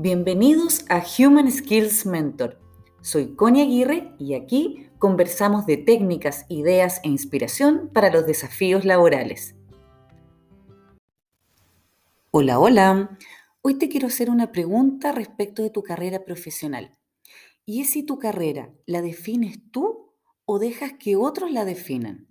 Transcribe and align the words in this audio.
Bienvenidos 0.00 0.84
a 0.90 1.02
Human 1.18 1.50
Skills 1.50 2.06
Mentor. 2.06 2.60
Soy 3.00 3.34
Connie 3.34 3.62
Aguirre 3.62 4.14
y 4.20 4.34
aquí 4.34 4.86
conversamos 5.00 5.66
de 5.66 5.76
técnicas, 5.76 6.46
ideas 6.48 7.00
e 7.02 7.08
inspiración 7.08 7.90
para 7.92 8.08
los 8.08 8.24
desafíos 8.24 8.84
laborales. 8.84 9.56
Hola, 12.30 12.60
hola. 12.60 13.18
Hoy 13.60 13.74
te 13.74 13.88
quiero 13.88 14.06
hacer 14.06 14.30
una 14.30 14.52
pregunta 14.52 15.10
respecto 15.10 15.64
de 15.64 15.70
tu 15.70 15.82
carrera 15.82 16.24
profesional. 16.24 16.96
Y 17.66 17.80
es 17.80 17.90
si 17.90 18.04
tu 18.04 18.20
carrera 18.20 18.70
la 18.86 19.02
defines 19.02 19.58
tú 19.72 20.12
o 20.44 20.60
dejas 20.60 20.92
que 20.92 21.16
otros 21.16 21.50
la 21.50 21.64
definan. 21.64 22.28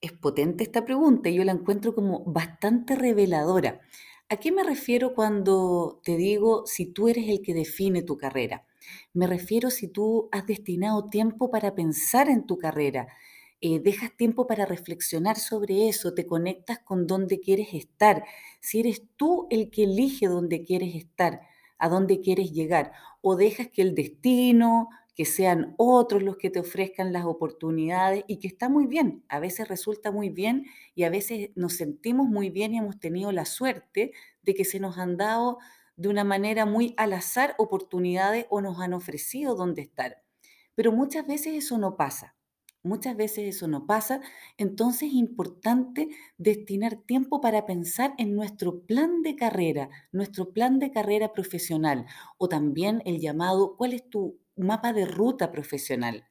Es 0.00 0.12
potente 0.12 0.62
esta 0.62 0.84
pregunta 0.84 1.28
y 1.28 1.34
yo 1.34 1.42
la 1.42 1.50
encuentro 1.50 1.92
como 1.92 2.22
bastante 2.24 2.94
reveladora 2.94 3.80
¿A 4.30 4.38
qué 4.38 4.52
me 4.52 4.64
refiero 4.64 5.14
cuando 5.14 6.00
te 6.02 6.16
digo 6.16 6.66
si 6.66 6.86
tú 6.86 7.08
eres 7.08 7.28
el 7.28 7.42
que 7.42 7.52
define 7.52 8.02
tu 8.02 8.16
carrera? 8.16 8.66
Me 9.12 9.26
refiero 9.26 9.70
si 9.70 9.88
tú 9.88 10.28
has 10.32 10.46
destinado 10.46 11.10
tiempo 11.10 11.50
para 11.50 11.74
pensar 11.74 12.28
en 12.28 12.46
tu 12.46 12.56
carrera, 12.56 13.08
eh, 13.60 13.80
dejas 13.80 14.16
tiempo 14.16 14.46
para 14.46 14.66
reflexionar 14.66 15.38
sobre 15.38 15.88
eso, 15.88 16.14
te 16.14 16.26
conectas 16.26 16.78
con 16.80 17.06
dónde 17.06 17.40
quieres 17.40 17.74
estar, 17.74 18.24
si 18.60 18.80
eres 18.80 19.02
tú 19.16 19.46
el 19.50 19.70
que 19.70 19.84
elige 19.84 20.26
dónde 20.26 20.64
quieres 20.64 20.94
estar, 20.94 21.42
a 21.78 21.88
dónde 21.88 22.20
quieres 22.20 22.52
llegar, 22.52 22.92
o 23.20 23.36
dejas 23.36 23.68
que 23.68 23.82
el 23.82 23.94
destino, 23.94 24.88
que 25.14 25.24
sean 25.24 25.74
otros 25.78 26.22
los 26.22 26.36
que 26.36 26.50
te 26.50 26.60
ofrezcan 26.60 27.12
las 27.12 27.24
oportunidades 27.24 28.24
y 28.26 28.38
que 28.38 28.48
está 28.48 28.68
muy 28.68 28.86
bien, 28.86 29.24
a 29.28 29.38
veces 29.40 29.68
resulta 29.68 30.10
muy 30.10 30.30
bien 30.30 30.66
y 30.94 31.04
a 31.04 31.10
veces 31.10 31.50
nos 31.54 31.74
sentimos 31.74 32.26
muy 32.26 32.50
bien 32.50 32.74
y 32.74 32.78
hemos 32.78 32.98
tenido 32.98 33.32
la 33.32 33.44
suerte 33.44 34.12
de 34.42 34.54
que 34.54 34.64
se 34.64 34.80
nos 34.80 34.98
han 34.98 35.16
dado 35.16 35.58
de 35.96 36.08
una 36.08 36.24
manera 36.24 36.66
muy 36.66 36.94
al 36.96 37.12
azar 37.12 37.54
oportunidades 37.58 38.46
o 38.50 38.60
nos 38.60 38.80
han 38.80 38.92
ofrecido 38.92 39.54
dónde 39.54 39.82
estar. 39.82 40.22
Pero 40.74 40.92
muchas 40.92 41.26
veces 41.26 41.54
eso 41.54 41.78
no 41.78 41.96
pasa. 41.96 42.34
Muchas 42.82 43.16
veces 43.16 43.56
eso 43.56 43.66
no 43.66 43.86
pasa, 43.86 44.20
entonces 44.58 45.08
es 45.08 45.14
importante 45.14 46.10
destinar 46.36 46.96
tiempo 46.96 47.40
para 47.40 47.64
pensar 47.64 48.12
en 48.18 48.34
nuestro 48.34 48.82
plan 48.82 49.22
de 49.22 49.36
carrera, 49.36 49.88
nuestro 50.12 50.52
plan 50.52 50.78
de 50.78 50.90
carrera 50.90 51.32
profesional 51.32 52.04
o 52.36 52.46
también 52.46 53.00
el 53.06 53.20
llamado, 53.20 53.78
¿cuál 53.78 53.94
es 53.94 54.10
tu 54.10 54.38
mapa 54.56 54.92
de 54.92 55.06
ruta 55.06 55.50
profesional. 55.50 56.26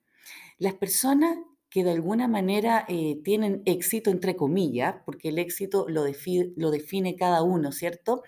Las 0.57 0.73
personas 0.75 1.37
que 1.69 1.83
de 1.83 1.91
alguna 1.91 2.27
manera 2.27 2.85
eh, 2.87 3.19
tienen 3.23 3.63
éxito, 3.65 4.11
entre 4.11 4.35
comillas, 4.35 4.95
porque 5.05 5.29
el 5.29 5.39
éxito 5.39 5.87
lo, 5.89 6.03
define 6.03 7.15
cada 7.15 7.41
uno, 7.41 7.71
¿cierto? 7.71 8.21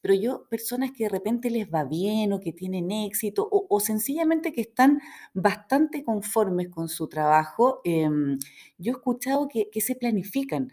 Pero 0.00 0.14
yo, 0.14 0.48
personas 0.48 0.92
que 0.92 1.04
de 1.04 1.10
repente 1.10 1.50
les 1.50 1.68
va 1.68 1.84
bien 1.84 2.32
o 2.32 2.40
que 2.40 2.52
tienen 2.52 2.90
éxito 2.92 3.48
o, 3.50 3.80
sencillamente 3.80 4.52
que 4.52 4.60
están 4.60 5.00
bastante 5.34 6.04
conformes 6.04 6.68
con 6.68 6.88
su 6.88 7.08
trabajo, 7.08 7.80
em, 7.84 8.38
yo 8.78 8.92
he 8.92 8.96
escuchado 8.96 9.48
que 9.48 9.80
se 9.80 9.96
planifican, 9.96 10.70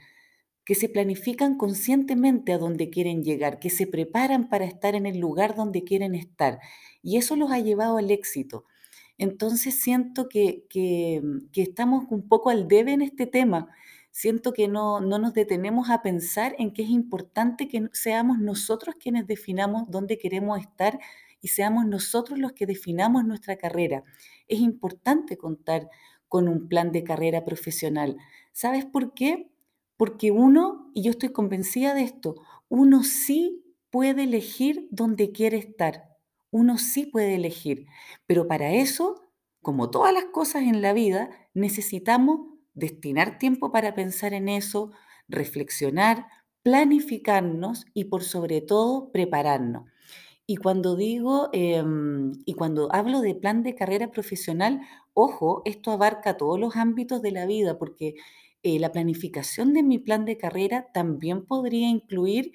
que 0.69 0.75
se 0.75 0.87
planifican 0.87 1.57
conscientemente 1.57 2.53
a 2.53 2.59
donde 2.59 2.91
quieren 2.91 3.23
llegar, 3.23 3.57
que 3.57 3.71
se 3.71 3.87
preparan 3.87 4.49
para 4.49 4.65
estar 4.65 4.93
en 4.93 5.07
el 5.07 5.17
lugar 5.17 5.55
donde 5.55 5.83
quieren 5.83 6.13
estar. 6.13 6.59
Y 7.01 7.17
eso 7.17 7.35
los 7.35 7.51
ha 7.51 7.57
llevado 7.57 7.97
al 7.97 8.11
éxito. 8.11 8.65
Entonces 9.17 9.81
siento 9.81 10.29
que, 10.29 10.67
que, 10.69 11.23
estamos 11.55 12.05
un 12.11 12.27
poco 12.27 12.51
al 12.51 12.67
debe 12.67 12.93
en 12.93 13.01
este 13.01 13.25
tema. 13.25 13.69
Siento 14.11 14.53
que 14.53 14.67
no, 14.67 14.99
no 14.99 15.17
nos 15.17 15.33
detenemos 15.33 15.89
a 15.89 16.03
pensar 16.03 16.55
en 16.59 16.71
que 16.71 16.83
es 16.83 16.91
importante 16.91 17.67
que 17.67 17.89
seamos 17.91 18.37
nosotros 18.37 18.93
quienes 18.93 19.25
definamos 19.25 19.89
dónde 19.89 20.19
queremos 20.19 20.59
estar 20.59 20.99
y 21.41 21.47
seamos 21.47 21.87
nosotros 21.87 22.37
los 22.37 22.51
que 22.51 22.67
definamos 22.67 23.25
nuestra 23.25 23.55
carrera. 23.55 24.03
Es 24.47 24.59
importante 24.59 25.35
contar 25.35 25.89
con 26.27 26.47
un 26.47 26.67
plan 26.67 26.91
de 26.91 27.03
carrera 27.03 27.43
profesional. 27.43 28.17
¿Sabes 28.51 28.85
por 28.85 29.15
qué? 29.15 29.49
Porque 29.99 30.31
uno, 30.31 30.89
y 30.95 31.03
yo 31.03 31.11
estoy 31.11 31.29
convencida 31.29 31.93
de 31.93 32.03
esto, 32.03 32.35
uno 32.69 33.03
sí 33.03 33.63
puede 33.91 34.23
elegir 34.23 34.87
dónde 34.91 35.31
quiere 35.31 35.57
estar 35.57 36.07
uno 36.51 36.79
sí 36.79 37.05
puede 37.05 37.35
elegir, 37.35 37.85
pero 38.25 38.47
para 38.47 38.71
eso, 38.71 39.29
como 39.61 39.91
todas 39.91 40.13
las 40.13 40.25
cosas 40.33 40.63
en 40.63 40.81
la 40.81 40.93
vida, 40.93 41.29
necesitamos 41.53 42.39
destinar 42.73 43.37
tiempo 43.37 43.71
para 43.71 43.93
pensar 43.93 44.33
en 44.33 44.49
eso, 44.49 44.89
reflexionar, 45.27 46.25
planificarnos 46.63 47.85
y 47.93 48.05
por 48.05 48.23
sobre 48.23 48.61
todo 48.61 49.11
prepararnos. 49.11 49.83
Y 50.47 50.57
cuando 50.57 50.95
digo, 50.95 51.49
em, 51.53 52.33
y 52.45 52.53
cuando 52.55 52.89
hablo 52.93 53.21
de 53.21 53.35
plan 53.35 53.61
de 53.63 53.75
carrera 53.75 54.09
profesional, 54.11 54.81
ojo, 55.13 55.61
esto 55.65 55.91
abarca 55.91 56.37
todos 56.37 56.59
los 56.59 56.75
ámbitos 56.75 57.21
de 57.21 57.31
la 57.31 57.45
vida, 57.45 57.77
porque 57.77 58.15
eh, 58.63 58.79
la 58.79 58.91
planificación 58.91 59.73
de 59.73 59.83
mi 59.83 59.99
plan 59.99 60.25
de 60.25 60.37
carrera 60.37 60.89
también 60.93 61.45
podría 61.45 61.89
incluir 61.89 62.51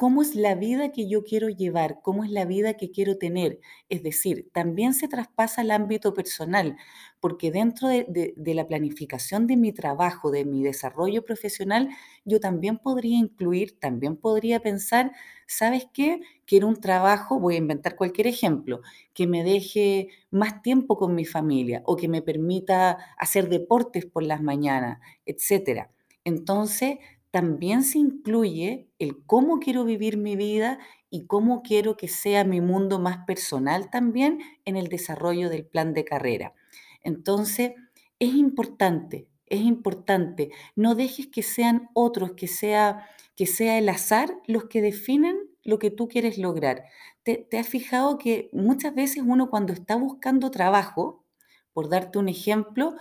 cómo 0.00 0.22
es 0.22 0.34
la 0.34 0.54
vida 0.54 0.92
que 0.92 1.06
yo 1.06 1.24
quiero 1.24 1.50
llevar, 1.50 2.00
cómo 2.02 2.24
es 2.24 2.30
la 2.30 2.46
vida 2.46 2.72
que 2.78 2.90
quiero 2.90 3.18
tener. 3.18 3.60
Es 3.90 4.02
decir, 4.02 4.48
también 4.50 4.94
se 4.94 5.08
traspasa 5.08 5.60
al 5.60 5.70
ámbito 5.70 6.14
personal, 6.14 6.78
porque 7.20 7.50
dentro 7.50 7.86
de, 7.86 8.32
la 8.34 8.66
planificación 8.66 9.46
de 9.46 9.58
mi 9.58 9.74
trabajo, 9.74 10.30
de 10.30 10.46
mi 10.46 10.62
desarrollo 10.62 11.22
profesional, 11.22 11.90
yo 12.24 12.40
también 12.40 12.78
podría 12.78 13.18
incluir, 13.18 13.78
también 13.78 14.16
podría 14.16 14.60
pensar, 14.60 15.12
¿sabes 15.46 15.86
qué? 15.92 16.20
Quiero 16.46 16.66
un 16.66 16.80
trabajo, 16.80 17.38
voy 17.38 17.56
a 17.56 17.58
inventar 17.58 17.94
cualquier 17.94 18.26
ejemplo, 18.26 18.80
que 19.12 19.26
me 19.26 19.44
deje 19.44 20.08
más 20.30 20.62
tiempo 20.62 20.96
con 20.96 21.14
mi 21.14 21.26
familia 21.26 21.82
o 21.84 21.96
que 21.96 22.08
me 22.08 22.22
permita 22.22 22.96
hacer 23.18 23.50
deportes 23.50 24.06
por 24.06 24.22
las 24.22 24.40
mañanas, 24.40 24.98
etcétera. 25.26 25.90
Entonces, 26.24 26.96
también 27.30 27.84
se 27.84 27.98
incluye 27.98 28.88
el 28.98 29.24
cómo 29.24 29.60
quiero 29.60 29.84
vivir 29.84 30.16
mi 30.16 30.36
vida 30.36 30.78
y 31.10 31.26
cómo 31.26 31.62
quiero 31.62 31.96
que 31.96 32.08
sea 32.08 32.44
mi 32.44 32.60
mundo 32.60 32.98
más 32.98 33.24
personal 33.26 33.90
también 33.90 34.40
en 34.64 34.76
el 34.76 34.88
desarrollo 34.88 35.48
del 35.48 35.66
plan 35.66 35.94
de 35.94 36.04
carrera. 36.04 36.54
Entonces, 37.02 37.72
es 38.18 38.34
importante, 38.34 39.28
es 39.46 39.60
importante, 39.60 40.50
no 40.76 40.94
dejes 40.94 41.26
que 41.28 41.42
sean 41.42 41.88
otros, 41.94 42.32
que 42.32 42.46
sea, 42.46 43.08
que 43.36 43.46
sea 43.46 43.78
el 43.78 43.88
azar 43.88 44.36
los 44.46 44.64
que 44.64 44.82
definen 44.82 45.36
lo 45.62 45.78
que 45.78 45.90
tú 45.90 46.08
quieres 46.08 46.38
lograr. 46.38 46.84
¿Te, 47.22 47.46
has 47.58 47.68
fijado 47.68 48.18
que 48.18 48.50
muchas 48.52 48.94
veces 48.94 49.22
uno 49.26 49.50
cuando 49.50 49.72
está 49.72 49.96
buscando 49.96 50.50
trabajo, 50.50 51.24
por 51.72 51.88
darte 51.88 52.18
un 52.18 52.28
ejemplo, 52.28 52.94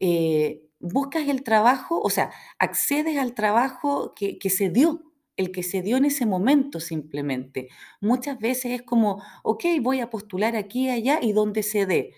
eh, 0.00 0.64
buscas 0.80 1.28
el 1.28 1.42
trabajo, 1.42 2.00
o 2.00 2.10
sea, 2.10 2.30
accedes 2.58 3.18
al 3.18 3.34
trabajo 3.34 4.14
que, 4.14 4.38
se 4.50 4.68
dio, 4.68 5.02
el 5.36 5.50
que 5.50 5.62
se 5.62 5.82
dio 5.82 5.96
en 5.96 6.04
ese 6.04 6.26
momento 6.26 6.78
simplemente. 6.80 7.68
Muchas 8.00 8.38
veces 8.38 8.72
es 8.72 8.82
como, 8.82 9.22
ok, 9.42 9.64
voy 9.80 10.00
a 10.00 10.10
postular 10.10 10.56
aquí 10.56 10.90
allá 10.90 11.20
y 11.22 11.32
donde 11.32 11.62
se 11.62 11.86
dé. 11.86 12.12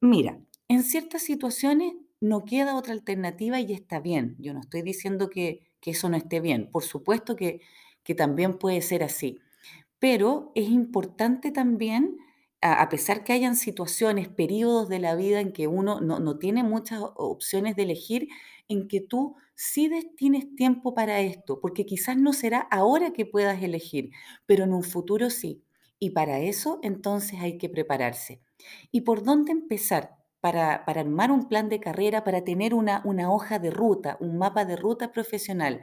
Mira, 0.00 0.40
en 0.68 0.82
ciertas 0.82 1.22
situaciones 1.22 1.92
no 2.20 2.44
queda 2.44 2.76
otra 2.76 2.94
alternativa 2.94 3.60
y 3.60 3.72
está 3.72 4.00
bien. 4.00 4.36
Yo 4.38 4.54
no 4.54 4.60
estoy 4.60 4.82
diciendo 4.82 5.28
que, 5.28 5.68
eso 5.84 6.08
no 6.08 6.16
esté 6.16 6.40
bien. 6.40 6.70
Por 6.70 6.84
supuesto 6.84 7.34
que, 7.34 7.60
que 8.04 8.14
también 8.14 8.56
puede 8.56 8.82
ser 8.82 9.02
así. 9.02 9.40
Pero 9.98 10.52
es 10.54 10.68
importante 10.68 11.50
también 11.50 12.18
a, 12.62 12.88
pesar 12.88 13.24
que 13.24 13.32
hayan 13.32 13.56
situaciones, 13.56 14.28
periodos 14.28 14.88
de 14.88 15.00
la 15.00 15.16
vida 15.16 15.40
en 15.40 15.52
que 15.52 15.66
uno 15.66 16.00
no, 16.00 16.38
tiene 16.38 16.62
muchas 16.62 17.00
opciones 17.16 17.74
de 17.74 17.82
elegir, 17.82 18.28
en 18.68 18.86
que 18.86 19.00
tú 19.00 19.34
sí 19.56 19.88
destines 19.88 20.54
tiempo 20.54 20.94
para 20.94 21.20
esto, 21.20 21.60
porque 21.60 21.84
quizás 21.84 22.16
no 22.16 22.32
será 22.32 22.60
ahora 22.60 23.12
que 23.12 23.26
puedas 23.26 23.60
elegir, 23.62 24.10
pero 24.46 24.64
en 24.64 24.72
un 24.72 24.84
futuro 24.84 25.28
sí. 25.28 25.64
Y 25.98 26.10
para 26.10 26.38
eso 26.38 26.78
entonces 26.82 27.40
hay 27.40 27.58
que 27.58 27.68
prepararse. 27.68 28.40
¿Y 28.92 29.02
por 29.02 29.24
dónde 29.24 29.52
empezar? 29.52 30.16
Para, 30.40 30.84
para 30.84 31.02
armar 31.02 31.30
un 31.30 31.48
plan 31.48 31.68
de 31.68 31.78
carrera, 31.78 32.24
para 32.24 32.42
tener 32.42 32.74
una, 32.74 33.02
una 33.04 33.30
hoja 33.32 33.60
de 33.60 33.70
ruta, 33.70 34.16
un 34.20 34.38
mapa 34.38 34.64
de 34.64 34.74
ruta 34.74 35.12
profesional. 35.12 35.82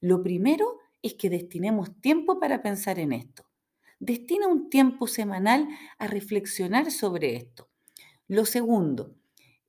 Lo 0.00 0.22
primero 0.22 0.78
es 1.02 1.14
que 1.14 1.30
destinemos 1.30 2.00
tiempo 2.00 2.40
para 2.40 2.60
pensar 2.62 2.98
en 2.98 3.12
esto. 3.12 3.49
Destina 4.00 4.48
un 4.48 4.70
tiempo 4.70 5.06
semanal 5.06 5.68
a 5.98 6.06
reflexionar 6.06 6.90
sobre 6.90 7.36
esto. 7.36 7.68
Lo 8.28 8.46
segundo, 8.46 9.14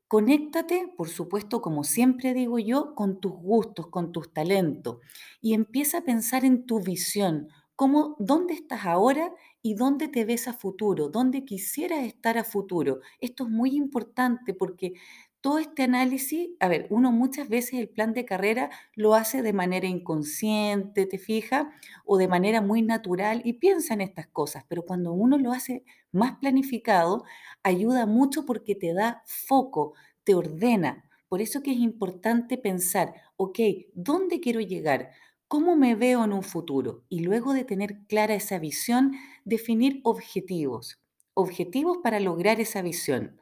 conéctate, 0.08 0.88
por 0.96 1.10
supuesto, 1.10 1.62
como 1.62 1.84
siempre 1.84 2.34
digo 2.34 2.58
yo, 2.58 2.96
con 2.96 3.20
tus 3.20 3.34
gustos, 3.34 3.88
con 3.88 4.14
tus 4.14 4.34
talentos 4.34 5.00
y 5.42 5.54
empieza 5.54 6.00
a 6.00 6.06
pensar 6.06 6.46
en 6.46 6.66
tu 6.66 6.80
visión, 6.82 7.50
cómo, 7.76 8.16
dónde 8.20 8.54
estás 8.54 8.86
ahora 8.86 9.34
y 9.62 9.76
dónde 9.76 10.08
te 10.08 10.24
ves 10.24 10.48
a 10.48 10.54
futuro, 10.54 11.10
dónde 11.10 11.44
quisieras 11.44 12.06
estar 12.06 12.38
a 12.38 12.46
futuro. 12.46 13.02
Esto 13.20 13.44
es 13.44 13.50
muy 13.50 13.76
importante 13.76 14.54
porque 14.54 14.94
todo 15.42 15.58
este 15.58 15.84
análisis, 15.84 16.52
a 16.60 16.68
ver, 16.68 16.86
uno 16.92 17.12
muchas 17.12 17.50
veces 17.50 17.74
el 17.74 17.90
plan 17.90 18.14
de 18.14 18.26
carrera 18.26 18.70
lo 18.96 19.16
hace 19.16 19.42
de 19.42 19.54
manera 19.54 19.88
inconsciente, 19.88 21.08
¿te 21.08 21.18
fijas? 21.18 21.66
O 22.06 22.18
de 22.18 22.28
manera 22.28 22.62
muy 22.62 22.84
natural 22.84 23.42
y 23.44 23.54
piensa 23.54 23.96
en 23.96 24.02
estas 24.02 24.28
cosas, 24.28 24.64
pero 24.70 24.84
cuando 24.84 25.14
uno 25.14 25.40
lo 25.40 25.52
hace 25.52 25.84
más 26.12 26.38
planificado, 26.38 27.24
ayuda 27.64 28.06
mucho 28.06 28.46
porque 28.46 28.76
te 28.76 28.94
da 28.94 29.24
foco, 29.26 29.94
te 30.24 30.36
ordena. 30.36 31.10
Por 31.28 31.42
eso 31.42 31.64
que 31.64 31.72
es 31.72 31.78
importante 31.78 32.58
pensar, 32.58 33.14
ok, 33.36 33.60
¿dónde 33.94 34.42
quiero 34.42 34.60
llegar? 34.60 35.10
¿Cómo 35.48 35.76
me 35.76 35.96
veo 35.96 36.24
en 36.24 36.34
un 36.34 36.44
futuro? 36.44 37.04
Y 37.10 37.22
luego 37.22 37.54
de 37.54 37.66
tener 37.66 38.06
clara 38.08 38.36
esa 38.36 38.60
visión, 38.60 39.14
definir 39.44 40.02
objetivos. 40.04 41.02
Objetivos 41.34 41.98
para 42.04 42.20
lograr 42.20 42.60
esa 42.60 42.82
visión 42.82 43.41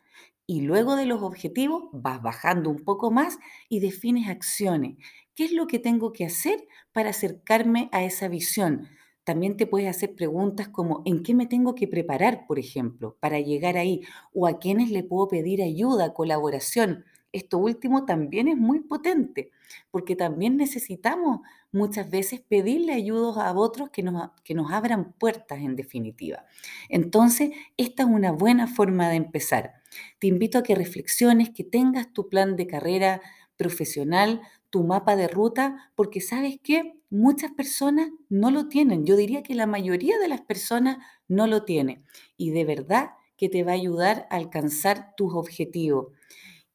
y 0.49 0.61
luego 0.61 0.95
de 0.95 1.05
los 1.05 1.21
objetivos 1.21 1.89
vas 1.91 2.23
bajando 2.23 2.71
un 2.71 2.83
poco 2.83 3.11
más 3.11 3.37
y 3.69 3.81
defines 3.81 4.27
acciones. 4.27 4.97
¿Qué 5.35 5.45
es 5.45 5.51
lo 5.51 5.67
que 5.67 5.77
tengo 5.77 6.11
que 6.11 6.25
hacer 6.25 6.67
para 6.91 7.11
acercarme 7.11 7.87
a 7.91 8.03
esa 8.03 8.27
visión? 8.29 8.87
También 9.23 9.57
te 9.57 9.67
puedes 9.67 9.87
hacer 9.87 10.15
preguntas 10.15 10.67
como 10.67 11.03
¿en 11.05 11.21
qué 11.21 11.35
me 11.35 11.45
tengo 11.45 11.75
que 11.75 11.87
preparar, 11.87 12.47
por 12.47 12.57
ejemplo, 12.57 13.15
para 13.19 13.39
llegar 13.39 13.77
ahí? 13.77 14.01
¿O 14.33 14.47
a 14.47 14.57
quiénes 14.57 14.89
le 14.89 15.03
puedo 15.03 15.27
pedir 15.27 15.61
ayuda, 15.61 16.15
colaboración? 16.15 17.05
Esto 17.31 17.59
último 17.59 18.05
también 18.05 18.47
es 18.47 18.57
muy 18.57 18.79
potente, 18.79 19.51
porque 19.91 20.15
también 20.15 20.57
necesitamos 20.57 21.41
muchas 21.71 22.09
veces 22.09 22.41
pedirle 22.41 22.93
ayuda 22.93 23.47
a 23.47 23.53
otros 23.53 23.91
que 23.91 24.01
nos, 24.01 24.31
que 24.43 24.55
nos 24.55 24.71
abran 24.71 25.13
puertas 25.13 25.59
en 25.59 25.75
definitiva. 25.75 26.45
Entonces, 26.89 27.51
esta 27.77 28.01
es 28.01 28.09
una 28.09 28.31
buena 28.31 28.65
forma 28.65 29.09
de 29.09 29.17
empezar. 29.17 29.78
Te 30.19 30.27
invito 30.27 30.57
a 30.57 30.63
que 30.63 30.75
reflexiones, 30.75 31.49
que 31.49 31.63
tengas 31.63 32.13
tu 32.13 32.29
plan 32.29 32.55
de 32.55 32.67
carrera 32.67 33.21
profesional, 33.57 34.41
tu 34.69 34.83
mapa 34.83 35.15
de 35.15 35.27
ruta, 35.27 35.91
porque 35.95 36.21
sabes 36.21 36.59
que 36.61 36.93
muchas 37.09 37.51
personas 37.51 38.09
no 38.29 38.51
lo 38.51 38.67
tienen. 38.67 39.05
Yo 39.05 39.15
diría 39.15 39.43
que 39.43 39.55
la 39.55 39.67
mayoría 39.67 40.17
de 40.19 40.27
las 40.27 40.41
personas 40.41 40.97
no 41.27 41.47
lo 41.47 41.63
tienen. 41.65 42.05
Y 42.37 42.51
de 42.51 42.65
verdad 42.65 43.11
que 43.37 43.49
te 43.49 43.63
va 43.63 43.71
a 43.71 43.75
ayudar 43.75 44.27
a 44.29 44.35
alcanzar 44.35 45.13
tus 45.15 45.33
objetivos. 45.33 46.07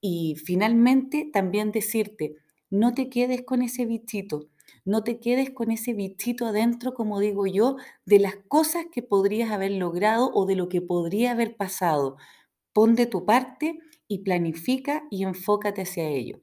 Y 0.00 0.36
finalmente 0.36 1.30
también 1.32 1.72
decirte, 1.72 2.36
no 2.70 2.94
te 2.94 3.08
quedes 3.08 3.42
con 3.42 3.62
ese 3.62 3.86
bichito, 3.86 4.48
no 4.84 5.02
te 5.04 5.18
quedes 5.18 5.50
con 5.50 5.70
ese 5.70 5.94
bichito 5.94 6.46
adentro, 6.46 6.94
como 6.94 7.20
digo 7.20 7.46
yo, 7.46 7.76
de 8.04 8.18
las 8.18 8.36
cosas 8.48 8.86
que 8.92 9.02
podrías 9.02 9.50
haber 9.50 9.72
logrado 9.72 10.30
o 10.34 10.46
de 10.46 10.56
lo 10.56 10.68
que 10.68 10.82
podría 10.82 11.32
haber 11.32 11.56
pasado. 11.56 12.16
Pon 12.74 12.94
de 12.96 13.06
tu 13.06 13.24
parte 13.24 13.78
y 14.08 14.18
planifica 14.24 15.04
y 15.10 15.22
enfócate 15.22 15.82
hacia 15.82 16.08
ello. 16.08 16.42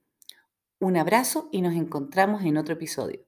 Un 0.79 0.97
abrazo 0.97 1.49
y 1.51 1.61
nos 1.61 1.75
encontramos 1.75 2.43
en 2.43 2.57
otro 2.57 2.73
episodio. 2.73 3.25